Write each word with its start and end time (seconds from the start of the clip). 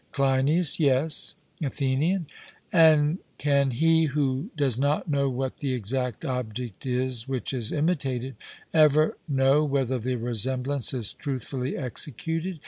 CLEINIAS: 0.13 0.79
Yes. 0.79 1.35
ATHENIAN: 1.61 2.25
And 2.73 3.19
can 3.37 3.69
he 3.69 4.05
who 4.05 4.49
does 4.57 4.75
not 4.79 5.07
know 5.07 5.29
what 5.29 5.57
the 5.59 5.75
exact 5.75 6.25
object 6.25 6.87
is 6.87 7.27
which 7.27 7.53
is 7.53 7.71
imitated, 7.71 8.35
ever 8.73 9.15
know 9.27 9.63
whether 9.63 9.99
the 9.99 10.15
resemblance 10.15 10.91
is 10.91 11.13
truthfully 11.13 11.77
executed? 11.77 12.59